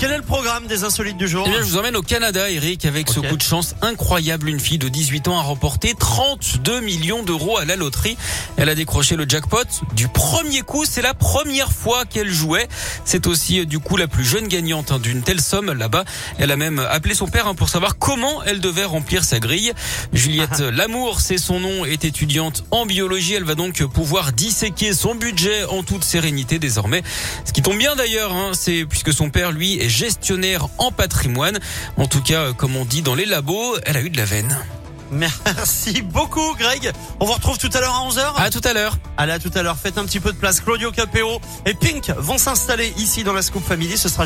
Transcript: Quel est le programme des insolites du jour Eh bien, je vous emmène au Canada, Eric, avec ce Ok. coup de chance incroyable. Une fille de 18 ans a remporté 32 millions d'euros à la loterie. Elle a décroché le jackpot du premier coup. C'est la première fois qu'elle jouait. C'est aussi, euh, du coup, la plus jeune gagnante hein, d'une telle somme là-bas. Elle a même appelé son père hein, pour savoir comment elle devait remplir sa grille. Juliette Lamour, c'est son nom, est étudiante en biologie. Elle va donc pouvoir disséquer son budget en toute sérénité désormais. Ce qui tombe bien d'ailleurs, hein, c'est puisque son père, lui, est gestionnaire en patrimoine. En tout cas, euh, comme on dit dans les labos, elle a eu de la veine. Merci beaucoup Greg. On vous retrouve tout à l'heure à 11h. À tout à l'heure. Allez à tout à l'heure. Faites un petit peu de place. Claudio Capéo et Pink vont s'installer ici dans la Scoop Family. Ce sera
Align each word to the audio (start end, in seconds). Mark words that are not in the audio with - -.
Quel 0.00 0.12
est 0.12 0.16
le 0.16 0.22
programme 0.22 0.66
des 0.66 0.84
insolites 0.84 1.18
du 1.18 1.28
jour 1.28 1.44
Eh 1.46 1.50
bien, 1.50 1.58
je 1.58 1.64
vous 1.64 1.76
emmène 1.76 1.94
au 1.94 2.00
Canada, 2.00 2.48
Eric, 2.50 2.86
avec 2.86 3.10
ce 3.10 3.18
Ok. 3.20 3.28
coup 3.28 3.36
de 3.36 3.42
chance 3.42 3.74
incroyable. 3.82 4.48
Une 4.48 4.58
fille 4.58 4.78
de 4.78 4.88
18 4.88 5.28
ans 5.28 5.38
a 5.38 5.42
remporté 5.42 5.92
32 5.94 6.80
millions 6.80 7.22
d'euros 7.22 7.58
à 7.58 7.66
la 7.66 7.76
loterie. 7.76 8.16
Elle 8.56 8.70
a 8.70 8.74
décroché 8.74 9.14
le 9.14 9.26
jackpot 9.28 9.58
du 9.94 10.08
premier 10.08 10.62
coup. 10.62 10.86
C'est 10.86 11.02
la 11.02 11.12
première 11.12 11.70
fois 11.70 12.06
qu'elle 12.06 12.30
jouait. 12.32 12.66
C'est 13.04 13.26
aussi, 13.26 13.60
euh, 13.60 13.66
du 13.66 13.78
coup, 13.78 13.98
la 13.98 14.08
plus 14.08 14.24
jeune 14.24 14.48
gagnante 14.48 14.90
hein, 14.90 14.98
d'une 14.98 15.20
telle 15.20 15.42
somme 15.42 15.70
là-bas. 15.70 16.06
Elle 16.38 16.50
a 16.50 16.56
même 16.56 16.78
appelé 16.78 17.14
son 17.14 17.28
père 17.28 17.46
hein, 17.46 17.54
pour 17.54 17.68
savoir 17.68 17.98
comment 17.98 18.42
elle 18.44 18.60
devait 18.60 18.86
remplir 18.86 19.22
sa 19.22 19.38
grille. 19.38 19.74
Juliette 20.14 20.60
Lamour, 20.72 21.20
c'est 21.20 21.36
son 21.36 21.60
nom, 21.60 21.84
est 21.84 22.06
étudiante 22.06 22.64
en 22.70 22.86
biologie. 22.86 23.34
Elle 23.34 23.44
va 23.44 23.54
donc 23.54 23.84
pouvoir 23.84 24.32
disséquer 24.32 24.94
son 24.94 25.14
budget 25.14 25.64
en 25.64 25.82
toute 25.82 26.04
sérénité 26.04 26.58
désormais. 26.58 27.02
Ce 27.44 27.52
qui 27.52 27.60
tombe 27.60 27.76
bien 27.76 27.96
d'ailleurs, 27.96 28.32
hein, 28.34 28.52
c'est 28.54 28.86
puisque 28.88 29.12
son 29.12 29.28
père, 29.28 29.52
lui, 29.52 29.78
est 29.78 29.89
gestionnaire 29.90 30.68
en 30.78 30.90
patrimoine. 30.90 31.58
En 31.96 32.06
tout 32.06 32.22
cas, 32.22 32.40
euh, 32.40 32.52
comme 32.52 32.76
on 32.76 32.84
dit 32.84 33.02
dans 33.02 33.14
les 33.14 33.26
labos, 33.26 33.76
elle 33.84 33.96
a 33.96 34.00
eu 34.00 34.10
de 34.10 34.16
la 34.16 34.24
veine. 34.24 34.56
Merci 35.10 36.02
beaucoup 36.02 36.54
Greg. 36.56 36.92
On 37.18 37.26
vous 37.26 37.32
retrouve 37.32 37.58
tout 37.58 37.70
à 37.74 37.80
l'heure 37.80 37.94
à 37.94 38.08
11h. 38.08 38.32
À 38.36 38.50
tout 38.50 38.60
à 38.64 38.72
l'heure. 38.72 38.96
Allez 39.16 39.32
à 39.32 39.38
tout 39.38 39.50
à 39.54 39.62
l'heure. 39.62 39.76
Faites 39.76 39.98
un 39.98 40.04
petit 40.04 40.20
peu 40.20 40.32
de 40.32 40.38
place. 40.38 40.60
Claudio 40.60 40.92
Capéo 40.92 41.40
et 41.66 41.74
Pink 41.74 42.10
vont 42.16 42.38
s'installer 42.38 42.94
ici 42.96 43.24
dans 43.24 43.32
la 43.32 43.42
Scoop 43.42 43.64
Family. 43.66 43.98
Ce 43.98 44.08
sera 44.08 44.18